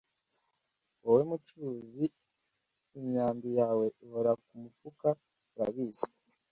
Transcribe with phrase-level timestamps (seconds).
[1.03, 2.05] wowe mu curuzi
[2.99, 5.07] imyambi yawe ihora ku mufuka
[5.53, 6.07] urabizi